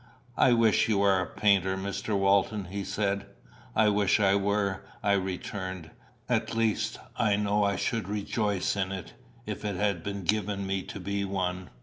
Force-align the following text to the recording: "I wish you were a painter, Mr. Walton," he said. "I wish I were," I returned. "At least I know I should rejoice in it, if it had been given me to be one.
"I 0.39 0.53
wish 0.53 0.89
you 0.89 0.97
were 0.97 1.19
a 1.19 1.27
painter, 1.27 1.77
Mr. 1.77 2.17
Walton," 2.17 2.65
he 2.71 2.83
said. 2.83 3.27
"I 3.75 3.89
wish 3.89 4.19
I 4.19 4.33
were," 4.33 4.83
I 5.03 5.11
returned. 5.11 5.91
"At 6.27 6.55
least 6.55 6.97
I 7.17 7.35
know 7.35 7.63
I 7.63 7.75
should 7.75 8.07
rejoice 8.09 8.75
in 8.75 8.91
it, 8.91 9.13
if 9.45 9.63
it 9.63 9.75
had 9.75 10.01
been 10.01 10.23
given 10.23 10.65
me 10.65 10.81
to 10.81 10.99
be 10.99 11.23
one. 11.23 11.69